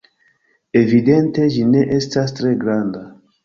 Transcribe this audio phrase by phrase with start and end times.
[0.81, 3.09] Evidente ĝi ne estas tre granda.